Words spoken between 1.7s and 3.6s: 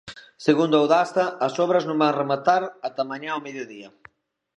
non van rematar ata mañá ao